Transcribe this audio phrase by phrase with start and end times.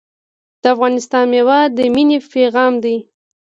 [0.61, 2.97] د افغانستان میوه د مینې پیغام دی.